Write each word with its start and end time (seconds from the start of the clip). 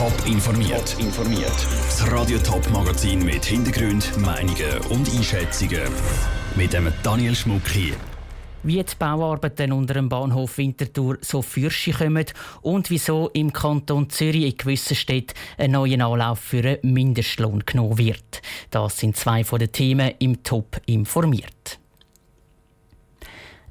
Top 0.00 0.26
informiert. 0.26 0.92
Top 0.92 1.00
informiert. 1.04 1.66
Das 1.84 2.10
Radio 2.10 2.38
Top 2.38 2.66
Magazin 2.70 3.22
mit 3.22 3.44
Hintergrund, 3.44 4.16
Meinungen 4.16 4.78
und 4.88 5.06
Einschätzungen 5.14 5.92
mit 6.56 6.72
dem 6.72 6.90
Daniel 7.02 7.34
Schmuck 7.34 7.68
hier. 7.68 7.92
Wie 8.62 8.82
die 8.82 8.94
Bauarbeiten 8.98 9.72
unter 9.72 9.92
dem 9.92 10.08
Bahnhof 10.08 10.56
Winterthur 10.56 11.18
so 11.20 11.42
fürschen 11.42 11.92
kommen 11.92 12.24
und 12.62 12.88
wieso 12.88 13.28
im 13.34 13.52
Kanton 13.52 14.08
Zürich 14.08 14.46
in 14.46 14.56
gewissen 14.56 14.96
Städten 14.96 15.34
ein 15.58 15.72
neuer 15.72 16.00
Anlauf 16.00 16.38
für 16.38 16.64
einen 16.64 16.94
Mindestlohn 16.94 17.62
genommen 17.66 17.98
wird. 17.98 18.40
Das 18.70 18.96
sind 18.96 19.18
zwei 19.18 19.44
von 19.44 19.58
den 19.58 19.70
Themen 19.70 20.14
im 20.18 20.42
Top 20.42 20.80
informiert. 20.86 21.78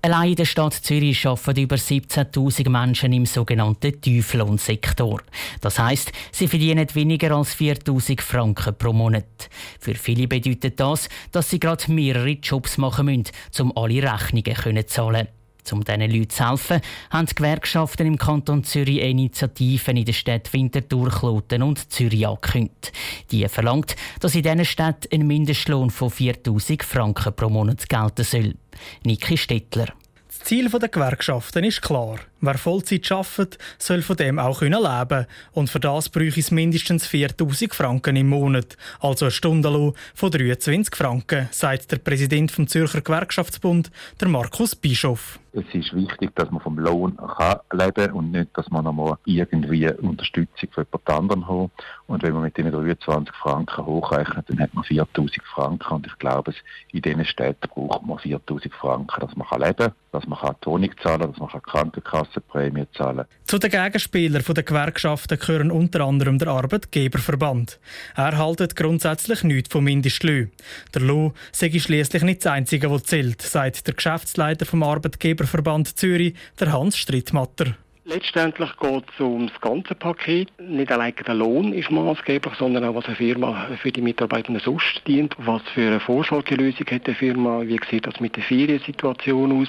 Allein 0.01 0.29
in 0.29 0.35
der 0.37 0.45
Stadt 0.45 0.73
Zürich 0.73 1.27
arbeiten 1.27 1.59
über 1.61 1.75
17.000 1.75 2.69
Menschen 2.69 3.11
im 3.11 3.25
sogenannten 3.25 3.99
Tieflohnsektor. 3.99 5.21
Das 5.59 5.77
heißt, 5.77 6.13
sie 6.31 6.47
verdienen 6.47 6.87
weniger 6.93 7.35
als 7.35 7.53
4.000 7.57 8.21
Franken 8.21 8.77
pro 8.77 8.93
Monat. 8.93 9.49
Für 9.77 9.95
viele 9.95 10.29
bedeutet 10.29 10.79
das, 10.79 11.09
dass 11.33 11.49
sie 11.49 11.59
gerade 11.59 11.91
mehrere 11.91 12.29
Jobs 12.29 12.77
machen 12.77 13.07
müssen, 13.07 13.25
um 13.59 13.75
alle 13.75 14.01
Rechnungen 14.01 14.55
zu 14.55 14.85
zahlen. 14.85 15.27
Um 15.71 15.83
diesen 15.83 16.01
Leuten 16.01 16.29
zu 16.29 16.49
helfen, 16.49 16.81
haben 17.09 17.25
die 17.25 17.35
Gewerkschaften 17.35 18.07
im 18.07 18.17
Kanton 18.17 18.63
Zürich 18.63 18.99
Initiativen 18.99 19.97
in 19.97 20.05
den 20.05 20.13
Städten 20.13 20.53
Winterthur, 20.53 21.09
Kloten 21.09 21.63
und 21.63 21.91
Zürich 21.91 22.27
angekündigt. 22.27 22.91
Die 23.31 23.47
verlangt, 23.47 23.95
dass 24.19 24.35
in 24.35 24.43
diesen 24.43 24.65
Städten 24.65 25.07
ein 25.13 25.27
Mindestlohn 25.27 25.89
von 25.89 26.09
4000 26.09 26.83
Franken 26.83 27.35
pro 27.35 27.49
Monat 27.49 27.87
gelten 27.87 28.23
soll. 28.23 28.55
Niki 29.03 29.37
Stettler. 29.37 29.93
Das 30.39 30.47
Ziel 30.47 30.69
der 30.69 30.87
Gewerkschaften 30.87 31.65
ist 31.65 31.81
klar. 31.81 32.17
Wer 32.39 32.57
Vollzeit 32.57 33.11
arbeitet, 33.11 33.57
soll 33.77 34.01
von 34.01 34.15
dem 34.15 34.39
auch 34.39 34.61
leben 34.61 34.73
können. 34.73 35.25
Und 35.51 35.69
für 35.69 35.81
das 35.81 36.07
bräuchte 36.07 36.39
es 36.39 36.49
mindestens 36.49 37.05
4000 37.05 37.75
Franken 37.75 38.15
im 38.15 38.29
Monat, 38.29 38.77
also 39.01 39.25
ein 39.25 39.31
Stundenlohn 39.31 39.95
von 40.15 40.31
23 40.31 40.95
Franken, 40.95 41.49
sagt 41.51 41.91
der 41.91 41.97
Präsident 41.97 42.51
vom 42.51 42.67
Zürcher 42.67 43.01
Gewerkschaftsbund, 43.01 43.91
der 44.21 44.29
Markus 44.29 44.75
Bischof. 44.75 45.39
Es 45.51 45.65
ist 45.73 45.93
wichtig, 45.93 46.35
dass 46.35 46.51
man 46.51 46.61
vom 46.61 46.77
Lohn 46.77 47.17
kann 47.17 47.59
leben 47.71 47.93
kann 47.93 48.11
und 48.11 48.31
nicht, 48.31 48.49
dass 48.55 48.69
man 48.69 48.83
nochmal 48.83 49.17
irgendwie 49.25 49.89
Unterstützung 49.89 50.69
von 50.71 50.85
jemand 50.85 51.09
anderem 51.09 51.47
hat. 51.47 51.71
Und 52.07 52.23
wenn 52.23 52.33
man 52.33 52.43
mit 52.43 52.57
diesen 52.57 52.71
23 52.71 53.35
Franken 53.35 53.85
hochrechnet, 53.85 54.49
dann 54.49 54.59
hat 54.59 54.73
man 54.73 54.83
4000 54.83 55.43
Franken. 55.45 55.93
Und 55.93 56.07
ich 56.07 56.17
glaube, 56.17 56.53
in 56.91 57.01
diesen 57.01 57.25
Städten 57.25 57.67
braucht 57.69 58.05
man 58.05 58.19
4000 58.19 58.73
Franken, 58.73 59.21
dass 59.21 59.35
man 59.35 59.47
leben 59.59 59.75
kann, 59.75 59.93
dass 60.11 60.25
man 60.27 60.39
die 60.39 60.65
Wohnung 60.65 60.91
zahlen 61.01 61.19
kann, 61.19 61.31
dass 61.31 61.39
man 61.39 61.61
Krankenkasse 61.61 62.41
Kassenprämie 62.41 62.87
zahlen. 62.95 63.25
Zu 63.45 63.59
den 63.59 63.69
Gegenspielern 63.69 64.43
der 64.43 64.63
Gewerkschaften 64.63 65.37
gehören 65.37 65.71
unter 65.71 66.01
anderem 66.01 66.39
der 66.39 66.49
Arbeitgeberverband. 66.49 67.79
Er 68.15 68.37
haltet 68.37 68.75
grundsätzlich 68.75 69.43
nichts 69.43 69.71
vom 69.71 69.83
Mindestlöhn. 69.83 70.51
Der 70.93 71.01
Lohn 71.01 71.33
sei 71.51 71.69
schließlich 71.69 72.23
nicht 72.23 72.43
das 72.43 72.51
Einzige, 72.51 72.89
was 72.89 73.03
zählt, 73.03 73.41
sagt 73.41 73.87
der 73.87 73.93
Geschäftsleiter 73.93 74.65
vom 74.65 74.83
Arbeitgeberverband 75.49 75.97
Zürich, 75.97 76.33
der 76.59 76.71
Hans 76.73 76.97
Strittmatter. 76.97 77.75
Letztendlich 78.05 78.69
geht 78.77 79.03
es 79.13 79.19
um 79.19 79.47
das 79.47 79.61
ganze 79.61 79.93
Paket. 79.93 80.49
Nicht 80.59 80.91
allein 80.91 81.13
der 81.27 81.35
Lohn 81.35 81.73
ist 81.73 81.91
maßgeblich, 81.91 82.55
sondern 82.55 82.83
auch, 82.85 82.95
was 82.95 83.05
eine 83.05 83.15
Firma 83.15 83.67
für 83.79 83.91
die 83.91 84.01
Mitarbeiter 84.01 84.59
sonst 84.59 85.01
dient. 85.05 85.35
Was 85.37 85.61
für 85.75 85.87
eine 85.87 85.99
Vorsorgelösung 85.99 86.87
hat 86.89 87.05
die 87.05 87.13
Firma? 87.13 87.61
Wie 87.61 87.79
sieht 87.89 88.07
das 88.07 88.19
mit 88.19 88.35
der 88.35 88.43
Feriensituation 88.43 89.61
aus? 89.61 89.67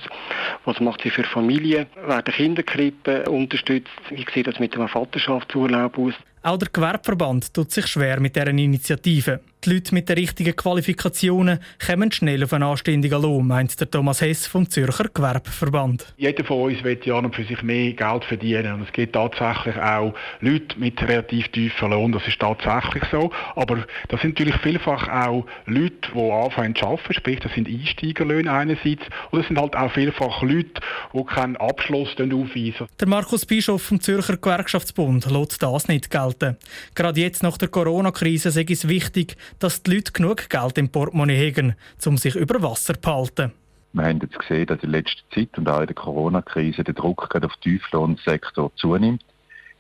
Was 0.65 0.81
macht 0.81 1.03
sie 1.03 1.11
für 1.11 1.25
Familien? 1.25 1.87
Werden 2.07 2.33
Kinderkrippen 2.33 3.27
unterstützt? 3.27 3.91
Wie 4.09 4.25
sieht 4.33 4.47
das 4.47 4.59
mit 4.59 4.75
dem 4.75 4.89
Vaterschaftsurlaub 4.89 5.99
aus? 5.99 6.15
Auch 6.43 6.57
der 6.57 6.69
Gewerbeverband 6.73 7.53
tut 7.53 7.71
sich 7.71 7.87
schwer 7.89 8.21
mit 8.21 8.37
deren 8.37 8.57
Initiative. 8.57 9.41
Die 9.65 9.75
Leute 9.75 9.95
mit 9.95 10.09
den 10.09 10.17
richtigen 10.17 10.57
Qualifikationen 10.57 11.59
kommen 11.85 12.11
schnell 12.13 12.43
auf 12.43 12.55
einen 12.55 12.65
anständigen 12.65 13.21
Lohn, 13.21 13.47
meint 13.47 13.79
der 13.79 13.91
Thomas 13.91 14.23
Hess 14.23 14.47
vom 14.47 14.71
Zürcher 14.71 15.09
Gewerbeverband. 15.13 16.15
Jeder 16.17 16.45
von 16.45 16.63
uns 16.63 16.83
will 16.83 16.99
ja 17.05 17.15
und 17.15 17.35
für 17.35 17.45
sich 17.45 17.63
mehr 17.63 17.93
Geld 17.93 18.25
verdienen. 18.25 18.75
Und 18.75 18.83
es 18.83 18.93
gibt 18.93 19.13
tatsächlich 19.13 19.77
auch 19.77 20.15
Leute 20.41 20.79
mit 20.79 21.03
relativ 21.03 21.49
tiefen 21.49 21.91
Lohn, 21.91 22.13
das 22.13 22.27
ist 22.27 22.39
tatsächlich 22.41 23.05
so. 23.11 23.31
Aber 23.55 23.85
das 24.09 24.23
sind 24.23 24.39
natürlich 24.39 24.57
vielfach 24.63 25.09
auch 25.09 25.45
Leute, 25.67 26.09
die 26.15 26.31
anfangen 26.31 26.75
zu 26.75 26.87
arbeiten, 26.87 27.13
sprich 27.13 27.41
das 27.41 27.53
sind 27.53 27.69
Einsteigerlöhne 27.69 28.51
einerseits. 28.51 29.03
Und 29.31 29.41
es 29.41 29.47
sind 29.49 29.61
halt 29.61 29.77
auch 29.77 29.93
vielfach 29.93 30.41
Leute, 30.43 30.81
die 31.13 31.25
keinen 31.25 31.57
Abschluss 31.59 32.09
aufweisen. 32.19 32.87
Der 32.99 33.09
Markus 33.09 33.45
Bischof 33.45 33.83
vom 33.83 34.01
Zürcher 34.01 34.39
Gewerkschaftsbund 34.39 35.31
lässt 35.31 35.63
das 35.63 35.89
nicht 35.89 36.11
gelten 36.11 36.21
gelten. 36.31 36.57
Gerade 36.95 37.21
jetzt 37.21 37.43
nach 37.43 37.57
der 37.57 37.69
Corona-Krise 37.69 38.49
ist 38.49 38.71
es 38.71 38.89
wichtig, 38.89 39.37
dass 39.59 39.83
die 39.83 39.95
Leute 39.95 40.13
genug 40.13 40.49
Geld 40.49 40.79
im 40.79 40.89
Portemonnaie 40.89 41.53
haben, 41.53 41.75
um 42.07 42.17
sich 42.17 42.37
über 42.37 42.63
Wasser 42.63 43.01
zu 43.01 43.11
halten. 43.11 43.53
Wir 43.93 44.05
haben 44.05 44.21
jetzt 44.21 44.39
gesehen, 44.39 44.67
dass 44.67 44.83
in 44.83 44.91
letzter 44.91 45.23
Zeit 45.35 45.59
und 45.59 45.69
auch 45.69 45.81
in 45.81 45.87
der 45.87 45.97
Corona-Krise 45.97 46.85
der 46.85 46.95
Druck 46.95 47.29
gerade 47.29 47.47
auf 47.47 47.57
den 47.57 47.79
Tieflohnsektor 47.79 48.71
zunimmt. 48.77 49.25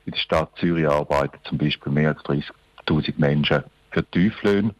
In 0.04 0.12
der 0.12 0.18
Stadt 0.18 0.50
Zürich 0.58 0.88
arbeiten 0.88 1.38
zum 1.44 1.58
Beispiel 1.58 1.92
mehr 1.92 2.10
als 2.10 2.20
30.000 2.22 3.14
Menschen 3.18 3.62
für 3.92 4.04
Tieflöhne 4.10 4.74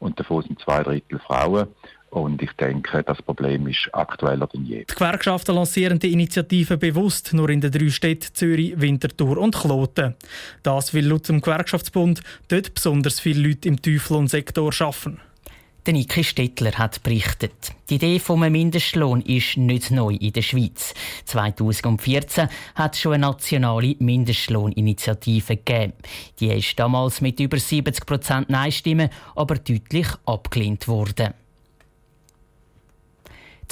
und 0.00 0.18
davon 0.18 0.42
sind 0.42 0.60
zwei 0.60 0.82
Drittel 0.82 1.20
Frauen. 1.20 1.68
Und 2.12 2.42
ich 2.42 2.52
denke, 2.52 3.02
das 3.02 3.22
Problem 3.22 3.66
ist 3.68 3.88
aktueller 3.94 4.46
denn 4.46 4.66
je. 4.66 4.84
Die 4.84 4.94
Gewerkschaften 4.94 5.54
lancieren 5.54 5.98
die 5.98 6.12
Initiative 6.12 6.76
bewusst 6.76 7.32
nur 7.32 7.48
in 7.48 7.62
den 7.62 7.72
drei 7.72 7.88
Städten 7.88 8.34
Zürich, 8.34 8.78
Winterthur 8.78 9.38
und 9.38 9.54
Kloten. 9.54 10.14
Das 10.62 10.92
will 10.92 11.08
laut 11.08 11.30
dem 11.30 11.40
Gewerkschaftsbund 11.40 12.20
dort 12.48 12.74
besonders 12.74 13.18
viele 13.18 13.48
Leute 13.48 13.66
im 13.66 13.80
Tieflohnsektor 13.80 14.74
arbeiten. 14.78 15.20
Der 15.86 15.94
Niki 15.94 16.22
Stettler 16.22 16.72
hat 16.72 17.02
berichtet. 17.02 17.72
Die 17.88 17.94
Idee 17.94 18.18
vom 18.18 18.40
Mindestlohn 18.40 19.22
ist 19.22 19.56
nicht 19.56 19.90
neu 19.90 20.14
in 20.14 20.34
der 20.34 20.42
Schweiz. 20.42 20.92
2014 21.24 22.48
hat 22.74 22.94
es 22.94 23.00
schon 23.00 23.14
eine 23.14 23.26
nationale 23.26 23.96
Mindestlohninitiative 23.98 25.56
gegeben. 25.56 25.94
Die 26.38 26.48
ist 26.48 26.78
damals 26.78 27.22
mit 27.22 27.40
über 27.40 27.56
70% 27.56 28.44
Nein-Stimmen 28.48 29.08
aber 29.34 29.54
deutlich 29.54 30.08
abgelehnt 30.26 30.86
worden. 30.88 31.32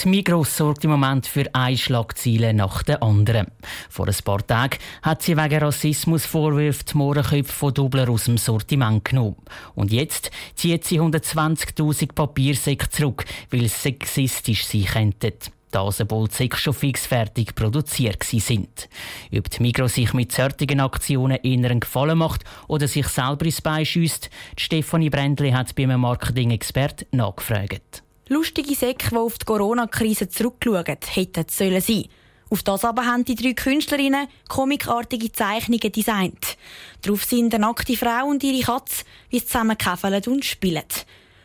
Die 0.02 0.08
Migros 0.08 0.56
sorgt 0.56 0.82
im 0.84 0.92
Moment 0.92 1.26
für 1.26 1.54
eine 1.54 1.76
Schlagziele 1.76 2.54
nach 2.54 2.82
der 2.82 3.02
anderen. 3.02 3.48
Vor 3.90 4.08
ein 4.08 4.16
paar 4.24 4.46
Tagen 4.46 4.78
hat 5.02 5.20
sie 5.20 5.36
wegen 5.36 5.62
Rassismusvorwürfen 5.62 6.86
die 6.90 6.96
Mohrenköpfe 6.96 7.52
von 7.52 7.74
Dubler 7.74 8.08
aus 8.08 8.24
dem 8.24 8.38
Sortiment 8.38 9.04
genommen. 9.04 9.36
Und 9.74 9.92
jetzt 9.92 10.30
zieht 10.54 10.84
sie 10.84 11.00
120.000 11.00 12.14
Papiersäcke 12.14 12.88
zurück, 12.88 13.26
weil 13.50 13.60
sie 13.62 13.68
sexistisch 13.68 14.64
sein 14.64 14.86
könnten. 14.86 15.32
Die 15.74 16.26
Säcke 16.30 16.56
schon 16.56 16.74
fix 16.74 17.06
fertig 17.06 17.54
produziert 17.54 18.22
sind. 18.24 18.88
Ob 19.36 19.50
die 19.50 19.62
Migros 19.62 19.94
sich 19.94 20.14
mit 20.14 20.32
solchen 20.32 20.80
Aktionen 20.80 21.38
einen 21.44 21.80
Gefallen 21.80 22.18
macht 22.18 22.44
oder 22.68 22.88
sich 22.88 23.06
selber 23.06 23.44
ins 23.44 23.60
Bein 23.60 23.84
schiesst, 23.84 24.30
Stefanie 24.56 25.10
Brändli 25.10 25.50
hat 25.50 25.74
bei 25.74 25.82
einem 25.82 26.00
Marketing-Expert 26.00 27.06
nachgefragt. 27.12 28.02
Lustige 28.32 28.76
Säcke, 28.76 29.08
die 29.10 29.16
auf 29.16 29.38
die 29.38 29.44
Corona-Krise 29.44 30.28
zurückschauen, 30.28 30.84
hätten 30.84 31.46
sollen 31.50 31.80
sein. 31.80 32.04
Auf 32.48 32.62
das 32.62 32.84
aber 32.84 33.04
haben 33.04 33.24
die 33.24 33.34
drei 33.34 33.54
Künstlerinnen 33.54 34.28
komikartige 34.48 35.32
Zeichnungen 35.32 35.90
designt. 35.90 36.56
Darauf 37.02 37.24
sind 37.24 37.52
eine 37.52 37.66
nackte 37.66 37.96
Frau 37.96 38.28
und 38.28 38.44
ihre 38.44 38.62
Katze, 38.62 39.04
wie 39.30 39.40
sie 39.40 39.46
zusammen 39.46 39.76
käfeln 39.76 40.22
und 40.28 40.44
spielen. 40.44 40.84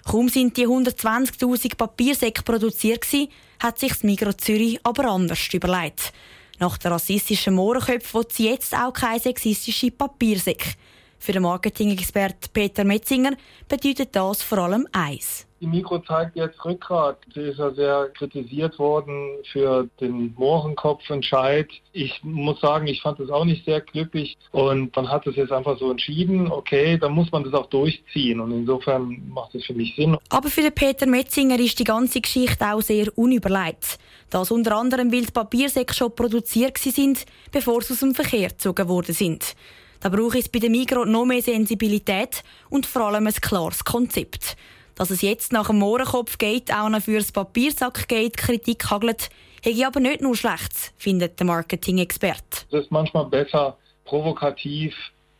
Kaum 0.03 0.29
sind 0.29 0.57
die 0.57 0.67
120.000 0.67 1.75
Papiersäcke 1.75 2.43
produziert 2.43 3.01
gewesen, 3.01 3.29
hat 3.59 3.79
sich 3.79 3.93
das 3.93 4.03
Migros 4.03 4.37
Zürich 4.37 4.79
aber 4.83 5.05
anders 5.05 5.51
überlegt. 5.51 6.13
Nach 6.59 6.77
der 6.77 6.91
rassistischen 6.91 7.55
Mohrenköpfe 7.55 8.13
will 8.13 8.27
sie 8.29 8.49
jetzt 8.49 8.75
auch 8.75 8.93
keine 8.93 9.19
sexistische 9.19 9.89
Papiersäcke. 9.89 10.75
Für 11.25 11.31
den 11.31 11.41
Marketing-Expert 11.41 12.53
Peter 12.53 12.83
Metzinger 12.83 13.31
bedeutet 13.67 14.15
das 14.15 14.43
vor 14.43 14.59
allem 14.59 14.87
eins. 14.91 15.47
Die 15.59 15.65
Mikro 15.65 15.97
zeigt 15.97 16.35
jetzt 16.35 16.63
Rückgrat. 16.63 17.17
Sie 17.33 17.39
ist 17.39 17.57
ja 17.57 17.71
sehr 17.71 18.09
kritisiert 18.15 18.77
worden 18.77 19.39
für 19.51 19.89
den 19.99 20.35
Mohrenkopfentscheid. 20.37 21.67
Ich 21.93 22.23
muss 22.23 22.61
sagen, 22.61 22.85
ich 22.85 23.01
fand 23.01 23.19
das 23.19 23.31
auch 23.31 23.43
nicht 23.43 23.65
sehr 23.65 23.81
glücklich. 23.81 24.37
Und 24.51 24.95
man 24.95 25.09
hat 25.09 25.25
es 25.25 25.35
jetzt 25.35 25.51
einfach 25.51 25.79
so 25.79 25.89
entschieden, 25.89 26.51
okay, 26.51 26.99
dann 26.99 27.13
muss 27.13 27.31
man 27.31 27.43
das 27.43 27.55
auch 27.55 27.71
durchziehen. 27.71 28.39
Und 28.39 28.51
insofern 28.51 29.27
macht 29.27 29.55
es 29.55 29.65
für 29.65 29.73
mich 29.73 29.95
Sinn. 29.95 30.17
Aber 30.29 30.49
für 30.51 30.61
den 30.61 30.75
Peter 30.75 31.07
Metzinger 31.07 31.59
ist 31.59 31.79
die 31.79 31.85
ganze 31.85 32.21
Geschichte 32.21 32.71
auch 32.71 32.81
sehr 32.81 33.07
unüberlegt. 33.17 33.97
Das 34.29 34.51
unter 34.51 34.77
anderem, 34.77 35.11
weil 35.11 35.25
die 35.25 35.31
Papiersäcke 35.31 35.95
schon 35.95 36.13
produziert 36.15 36.77
sind, 36.77 37.25
bevor 37.51 37.81
sie 37.81 37.93
aus 37.93 38.01
dem 38.01 38.13
Verkehr 38.13 38.49
gezogen 38.49 38.87
worden 38.87 39.15
sind. 39.15 39.55
Da 39.99 40.09
brauche 40.09 40.37
es 40.37 40.49
bei 40.49 40.59
dem 40.59 40.71
Migros 40.71 41.07
noch 41.07 41.25
mehr 41.25 41.41
Sensibilität 41.41 42.43
und 42.69 42.85
vor 42.85 43.03
allem 43.03 43.27
ein 43.27 43.33
klares 43.33 43.83
Konzept. 43.83 44.55
Dass 44.95 45.09
es 45.09 45.21
jetzt 45.21 45.51
nach 45.51 45.67
dem 45.67 45.79
Mohrenkopf 45.79 46.37
geht, 46.37 46.73
auch 46.73 46.89
noch 46.89 47.01
fürs 47.01 47.31
Papiersack 47.31 48.07
geht, 48.07 48.37
Kritik 48.37 48.89
hagelt, 48.89 49.29
hätte 49.61 49.87
aber 49.87 49.99
nicht 49.99 50.21
nur 50.21 50.35
schlecht, 50.35 50.93
findet 50.97 51.39
der 51.39 51.47
Marketing-Experte. 51.47 52.65
Es 52.71 52.83
ist 52.83 52.91
manchmal 52.91 53.25
besser, 53.25 53.77
provokativ 54.05 54.93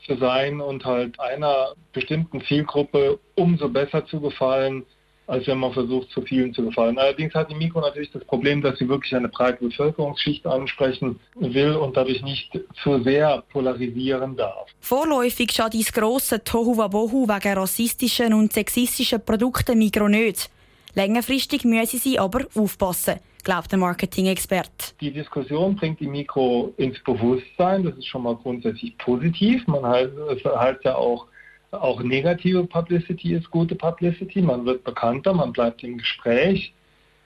zu 0.05 0.17
sein 0.17 0.59
und 0.61 0.83
halt 0.83 1.19
einer 1.19 1.73
bestimmten 1.93 2.43
Zielgruppe 2.45 3.19
umso 3.35 3.69
besser 3.69 4.05
zu 4.05 4.19
gefallen, 4.19 4.85
als 5.27 5.47
wenn 5.47 5.57
man 5.57 5.73
versucht, 5.73 6.09
zu 6.11 6.21
vielen 6.21 6.53
zu 6.53 6.63
gefallen. 6.63 6.97
Allerdings 6.97 7.33
hat 7.33 7.49
die 7.49 7.55
Mikro 7.55 7.81
natürlich 7.81 8.11
das 8.11 8.23
Problem, 8.25 8.61
dass 8.61 8.77
sie 8.77 8.87
wirklich 8.87 9.15
eine 9.15 9.29
breite 9.29 9.63
Bevölkerungsschicht 9.63 10.45
ansprechen 10.45 11.19
will 11.35 11.71
und 11.73 11.97
dadurch 11.97 12.21
nicht 12.21 12.59
zu 12.83 13.01
sehr 13.03 13.43
polarisieren 13.51 14.35
darf. 14.35 14.69
Vorläufig 14.79 15.51
schaut 15.51 15.73
das 15.73 15.91
grosse 15.91 16.43
Tohuwabohu 16.43 17.27
wegen 17.27 17.57
rassistischen 17.57 18.33
und 18.33 18.53
sexistischen 18.53 19.23
Produkten 19.23 19.77
Mikro 19.77 20.07
nicht. 20.07 20.49
Längerfristig 20.93 21.65
müssen 21.65 21.99
sie 21.99 22.17
aber 22.17 22.45
aufpassen, 22.55 23.19
glaubt 23.43 23.69
der 23.71 23.79
Marketing-Experte. 23.79 24.93
Die 25.01 25.11
Diskussion 25.11 25.75
bringt 25.75 25.99
die 25.99 26.07
Mikro 26.07 26.73
ins 26.77 27.03
Bewusstsein. 27.03 27.83
Das 27.83 27.97
ist 27.97 28.07
schon 28.07 28.23
mal 28.23 28.35
grundsätzlich 28.35 28.97
positiv. 28.97 29.67
Man 29.67 29.85
halt, 29.85 30.13
es 30.17 30.43
heißt 30.45 30.85
ja 30.85 30.95
auch, 30.95 31.27
auch 31.81 32.01
negative 32.01 32.65
Publicity 32.65 33.33
ist 33.33 33.49
gute 33.51 33.75
Publicity. 33.75 34.41
Man 34.41 34.65
wird 34.65 34.83
bekannter, 34.83 35.33
man 35.33 35.53
bleibt 35.53 35.83
im 35.83 35.97
Gespräch. 35.97 36.73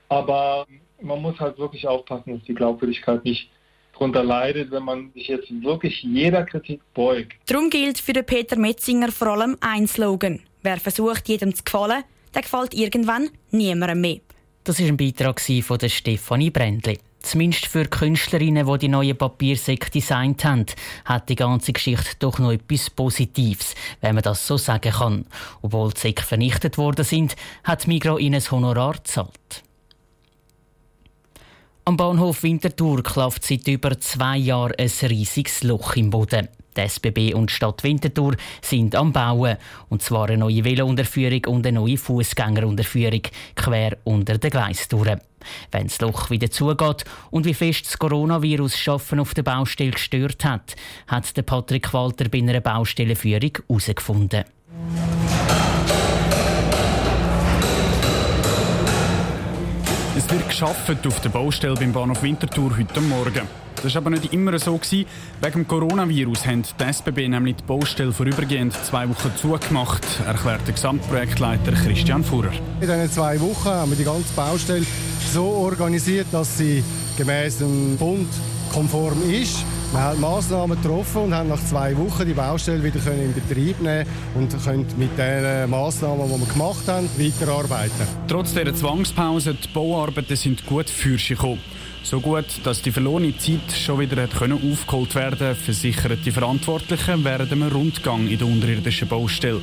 Aber 0.10 0.66
man 1.02 1.22
muss 1.22 1.40
halt 1.40 1.58
wirklich 1.58 1.88
aufpassen, 1.88 2.34
dass 2.38 2.44
die 2.46 2.54
Glaubwürdigkeit 2.54 3.24
nicht 3.24 3.50
darunter 3.94 4.24
leidet, 4.24 4.72
wenn 4.72 4.84
man 4.84 5.12
sich 5.14 5.28
jetzt 5.28 5.50
wirklich 5.64 6.02
jeder 6.04 6.44
Kritik 6.44 6.82
beugt. 6.94 7.34
Darum 7.48 7.70
gilt 7.70 8.00
für 8.00 8.14
Peter 8.24 8.58
Metzinger 8.58 9.12
vor 9.12 9.28
allem 9.28 9.58
ein 9.62 9.88
Slogan. 9.88 10.40
Wer 10.62 10.78
versucht, 10.78 11.28
jedem 11.28 11.54
zu 11.54 11.64
gefallen, 11.64 12.04
der 12.34 12.42
gefällt 12.42 12.74
irgendwann 12.74 13.30
niemandem 13.52 14.02
mehr. 14.02 14.20
Das 14.64 14.80
war 14.80 14.88
ein 14.88 14.98
Beitrag 14.98 15.40
von 15.40 15.80
Stefanie 15.90 16.52
Brändli. 16.52 17.00
Zumindest 17.22 17.68
für 17.68 17.86
Künstlerinnen, 17.86 18.66
die 18.66 18.78
die 18.78 18.88
neuen 18.88 19.18
Papiersäcke 19.18 19.92
designt 19.92 20.46
haben, 20.46 20.66
hat 21.06 21.30
die 21.30 21.36
ganze 21.36 21.74
Geschichte 21.74 22.16
doch 22.20 22.40
noch 22.40 22.52
etwas 22.52 22.90
Positives, 22.90 23.76
wenn 24.02 24.16
man 24.16 24.24
das 24.24 24.48
so 24.48 24.58
sagen 24.58 24.92
kann. 24.92 25.26
Obwohl 25.62 25.92
die 25.92 26.00
Säcke 26.00 26.24
vernichtet 26.24 26.78
worden 26.78 27.06
sind, 27.06 27.36
hat 27.64 27.88
Migro 27.88 28.18
ihnen 28.18 28.42
ein 28.42 28.52
Honorar 28.52 28.94
gezahlt. 28.94 29.64
Am 31.86 31.98
Bahnhof 31.98 32.44
Winterthur 32.44 33.04
klafft 33.04 33.44
seit 33.46 33.68
über 33.68 34.00
zwei 34.00 34.38
Jahren 34.38 34.76
ein 34.78 34.92
riesiges 35.10 35.64
Loch 35.64 35.96
im 35.96 36.12
Boden. 36.12 36.48
Die 36.80 36.88
SBB 36.88 37.34
und 37.34 37.52
Stadt 37.52 37.84
Winterthur 37.84 38.36
sind 38.62 38.96
am 38.96 39.12
Bauen. 39.12 39.58
Und 39.90 40.02
zwar 40.02 40.30
eine 40.30 40.38
neue 40.38 40.64
Velounterführung 40.64 41.46
und 41.48 41.68
eine 41.68 41.80
neue 41.80 41.98
Fußgängerunterführung 41.98 43.24
quer 43.56 43.98
unter 44.06 44.38
den 44.38 44.50
Gleistouren. 44.50 45.20
Wenn 45.72 45.88
das 45.88 46.00
Loch 46.00 46.30
wieder 46.30 46.50
zugeht 46.50 47.04
und 47.32 47.46
wie 47.46 47.54
fest 47.54 47.86
das 47.86 48.00
Coronavirus 48.00 48.78
Schaffen 48.78 49.20
auf 49.20 49.34
der 49.34 49.44
Baustelle 49.44 49.92
gestört 49.92 50.46
hat, 50.46 50.76
hat 51.08 51.36
der 51.36 51.42
Patrick 51.42 51.94
Walter 51.94 52.30
bei 52.30 52.38
einer 52.38 52.62
Baustellenführung 52.62 53.52
herausgefunden. 53.68 54.46
Es 60.18 60.30
wird 60.30 60.48
geschafft 60.48 61.08
auf 61.08 61.22
der 61.22 61.30
Baustelle 61.30 61.76
beim 61.76 61.92
Bahnhof 61.92 62.24
Winterthur 62.24 62.78
heute 62.78 63.02
Morgen. 63.02 63.69
Das 63.82 63.96
war 63.96 64.02
aber 64.02 64.10
nicht 64.10 64.34
immer 64.34 64.58
so. 64.60 64.78
Gewesen. 64.78 65.06
Wegen 65.42 65.54
dem 65.54 65.68
Coronavirus 65.68 66.46
haben 66.46 66.64
die 66.64 66.84
SBB 66.84 67.28
nämlich 67.30 67.58
die 67.58 67.64
Baustelle 67.64 68.12
vorübergehend 68.12 68.74
zwei 68.74 69.08
Wochen 69.10 69.32
zugemacht, 69.36 70.06
erklärt 70.26 70.66
der 70.68 70.74
Gesamtprojektleiter 70.74 71.72
Christian 71.72 72.24
Fuhrer. 72.24 72.52
In 72.82 72.88
diesen 72.88 73.12
zwei 73.12 73.40
Wochen 73.40 73.70
haben 73.70 73.92
wir 73.92 73.98
die 73.98 74.04
ganze 74.04 74.34
Baustelle 74.36 74.86
so 75.34 75.46
organisiert, 75.46 76.28
dass 76.32 76.58
sie 76.58 76.84
gemäß 77.18 77.60
dem 77.60 77.98
Bund 77.98 78.28
konform 78.74 79.30
ist. 79.30 79.64
Wir 79.92 80.02
haben 80.02 80.22
Massnahmen 80.22 80.80
getroffen 80.82 81.24
und 81.24 81.34
haben 81.34 81.50
nach 81.50 81.64
zwei 81.66 81.98
Wochen 81.98 82.26
die 82.26 82.34
Baustelle 82.34 82.84
wieder 82.84 83.00
in 83.12 83.34
Betrieb 83.34 83.82
nehmen 83.82 84.06
und 84.36 84.56
können 84.64 84.86
mit 84.98 85.18
den 85.18 85.70
Massnahmen, 85.70 86.30
die 86.32 86.40
wir 86.40 86.54
gemacht 86.54 86.88
haben, 86.88 87.10
weiterarbeiten. 87.18 88.08
Trotz 88.28 88.54
dieser 88.54 88.76
Zwangspause, 88.76 89.56
die 89.56 89.68
Bauarbeiten 89.70 90.36
sind 90.36 90.66
gut 90.66 90.90
für 90.90 91.18
sich 91.18 91.30
gekommen. 91.30 91.60
So 92.10 92.20
gut, 92.20 92.46
dass 92.64 92.82
die 92.82 92.92
verlorene 92.92 93.38
Zeit 93.38 93.72
schon 93.72 94.00
wieder 94.00 94.24
hat 94.24 94.36
können 94.36 94.60
aufgeholt 94.72 95.14
werden 95.14 95.38
konnte, 95.38 95.54
versichern 95.54 96.18
die 96.26 96.32
Verantwortlichen 96.32 97.24
während 97.24 97.52
einem 97.52 97.72
Rundgang 97.72 98.28
in 98.28 98.40
der 98.40 98.48
unterirdischen 98.48 99.08
Baustelle. 99.08 99.62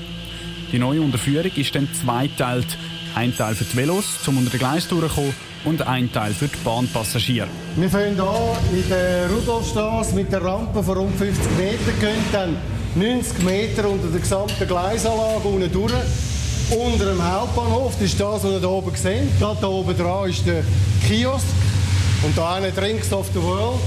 Die 0.71 0.79
neue 0.79 1.01
Unterführung 1.01 1.51
ist 1.57 1.75
dann 1.75 1.89
zweiteilt. 1.93 2.79
Ein 3.17 3.37
Teil 3.37 3.57
für 3.57 3.65
die 3.65 3.77
Velos, 3.77 4.05
um 4.29 4.39
unter 4.39 4.51
den 4.51 4.61
Gleis 4.61 4.87
durchzukommen, 4.87 5.35
und 5.65 5.83
ein 5.89 6.13
Teil 6.13 6.33
für 6.35 6.47
die 6.47 6.57
Bahnpassagiere. 6.63 7.49
Wir 7.75 7.91
fangen 7.91 8.15
hier 8.15 8.57
mit 8.73 8.91
der 8.91 9.29
Rudolfstraße 9.29 10.15
mit 10.15 10.31
der 10.31 10.45
Rampe 10.45 10.85
von 10.85 10.99
rund 10.99 11.17
50 11.17 11.45
Metern, 11.57 12.01
gehen 12.01 12.25
dann 12.31 12.57
90 12.95 13.43
Meter 13.43 13.91
unter 13.91 14.07
der 14.07 14.21
gesamten 14.21 14.69
Gleisanlage 14.69 15.49
unten 15.49 15.73
durch. 15.73 15.93
Unter 16.71 17.07
dem 17.07 17.21
Hauptbahnhof, 17.21 17.95
das 17.95 18.03
ist 18.03 18.21
das, 18.21 18.45
was 18.45 18.53
ihr 18.53 18.61
hier 18.61 18.71
oben 18.71 18.95
seht. 18.95 19.37
Gerade 19.41 19.59
hier 19.59 19.69
oben 19.69 19.97
dran 19.97 20.31
ist 20.31 20.47
der 20.47 20.63
Kiosk. 21.09 21.45
Und 22.23 22.37
da 22.37 22.55
eine 22.55 22.73
Drinks 22.73 23.13
of 23.13 23.29
the 23.35 23.43
World. 23.43 23.81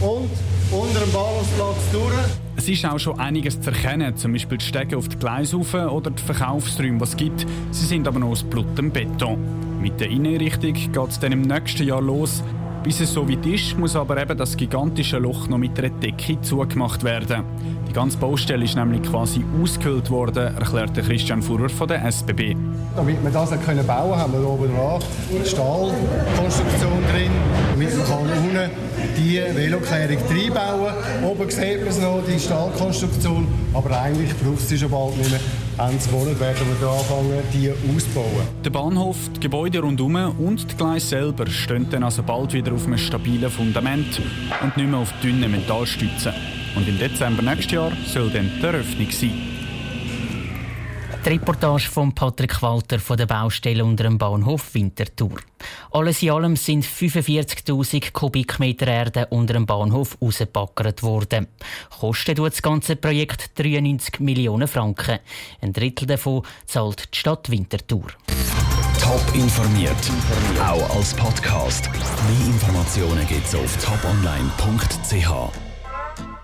Und 0.00 0.30
unter 0.72 1.00
dem 1.00 1.12
Bahnhofsplatz 1.12 1.90
durch. 1.92 2.14
Es 2.56 2.68
ist 2.68 2.84
auch 2.84 2.98
schon 2.98 3.18
einiges 3.18 3.60
zu 3.60 3.70
erkennen, 3.70 4.16
zum 4.16 4.32
Beispiel 4.32 4.58
die 4.58 4.64
Stege 4.64 4.96
auf 4.96 5.08
die 5.08 5.18
Gleisaufen 5.18 5.88
oder 5.88 6.10
die 6.10 6.22
Verkaufsräume, 6.22 6.98
die 6.98 7.04
es 7.04 7.16
gibt. 7.16 7.46
Sie 7.70 7.86
sind 7.86 8.06
aber 8.08 8.18
noch 8.18 8.28
aus 8.28 8.42
blutem 8.42 8.90
Beton. 8.90 9.38
Mit 9.80 10.00
der 10.00 10.08
Innenrichtung 10.08 10.72
geht 10.72 11.08
es 11.08 11.18
dann 11.18 11.32
im 11.32 11.42
nächsten 11.42 11.86
Jahr 11.86 12.00
los. 12.00 12.42
Bis 12.82 13.00
es 13.00 13.12
so 13.12 13.28
weit 13.28 13.46
ist, 13.46 13.78
muss 13.78 13.94
aber 13.94 14.20
eben 14.20 14.36
das 14.36 14.56
gigantische 14.56 15.18
Loch 15.18 15.46
noch 15.46 15.58
mit 15.58 15.78
einer 15.78 15.90
Decke 15.90 16.40
zugemacht 16.40 17.04
werden. 17.04 17.44
Die 17.88 17.92
ganze 17.92 18.18
Baustelle 18.18 18.64
ist 18.64 18.74
nämlich 18.74 19.02
quasi 19.02 19.44
ausgehöhlt 19.62 20.10
worden, 20.10 20.56
erklärt 20.56 20.94
Christian 20.94 21.42
Fuhrer 21.42 21.68
von 21.68 21.86
der 21.86 22.04
SBB. 22.04 22.56
Damit 22.96 23.22
wir 23.22 23.30
das 23.30 23.50
können 23.64 23.86
bauen 23.86 24.18
haben 24.18 24.32
wir 24.32 24.48
oben 24.48 24.74
dran 24.74 25.00
eine 25.30 25.46
Stahlkonstruktion 25.46 27.01
die 29.32 29.56
Veloklärung 29.56 30.18
reinbauen. 30.28 30.94
Oben 31.24 31.50
sieht 31.50 31.80
man 31.80 31.88
es 31.88 31.98
noch, 31.98 32.22
die 32.26 32.38
Stahlkonstruktion, 32.38 33.46
aber 33.72 34.00
eigentlich 34.02 34.30
braucht 34.36 34.70
es 34.70 34.78
schon 34.78 34.90
bald 34.90 35.16
nicht 35.16 35.30
mehr. 35.30 35.40
Ende 35.78 36.10
Monat 36.10 36.38
werden 36.38 36.66
wir 36.80 36.88
anfangen, 36.88 37.42
die 37.52 37.70
auszubauen. 37.70 38.46
Der 38.64 38.70
Bahnhof, 38.70 39.16
die 39.34 39.40
Gebäude 39.40 39.80
rundherum 39.80 40.38
und 40.38 40.70
die 40.70 40.76
Gleise 40.76 41.06
selber 41.06 41.46
stehen 41.46 41.86
dann 41.90 42.04
also 42.04 42.22
bald 42.22 42.52
wieder 42.52 42.72
auf 42.72 42.86
einem 42.86 42.98
stabilen 42.98 43.50
Fundament 43.50 44.20
und 44.62 44.76
nicht 44.76 44.90
mehr 44.90 45.00
auf 45.00 45.12
dünnen 45.22 45.50
Metallstützen. 45.50 46.32
Und 46.76 46.88
im 46.88 46.98
Dezember 46.98 47.42
nächstes 47.42 47.72
Jahr 47.72 47.92
soll 48.06 48.30
dann 48.30 48.50
die 48.60 48.66
Eröffnung 48.66 49.10
sein. 49.10 49.61
Die 51.24 51.28
Reportage 51.28 51.88
von 51.88 52.12
Patrick 52.12 52.60
Walter 52.62 52.98
von 52.98 53.16
der 53.16 53.26
Baustelle 53.26 53.84
unter 53.84 54.02
dem 54.02 54.18
Bahnhof 54.18 54.74
Winterthur. 54.74 55.38
Alles 55.92 56.20
in 56.20 56.30
allem 56.30 56.56
sind 56.56 56.84
45.000 56.84 58.12
Kubikmeter 58.12 58.88
Erde 58.88 59.26
unter 59.30 59.54
dem 59.54 59.64
Bahnhof 59.64 60.18
rausgepackert 60.20 61.04
worden. 61.04 61.46
Kostet 62.00 62.40
das 62.40 62.60
ganze 62.60 62.96
Projekt 62.96 63.56
93 63.56 64.18
Millionen 64.18 64.66
Franken. 64.66 65.20
Ein 65.60 65.72
Drittel 65.72 66.06
davon 66.06 66.42
zahlt 66.66 67.14
die 67.14 67.18
Stadt 67.18 67.48
Winterthur. 67.50 68.06
Top 69.00 69.22
informiert, 69.34 70.10
auch 70.60 70.96
als 70.96 71.14
Podcast. 71.14 71.88
Mehr 71.92 72.46
Informationen 72.48 73.26
gibt 73.28 73.46
es 73.46 73.54
auf 73.54 73.76
toponline.ch. 73.76 75.71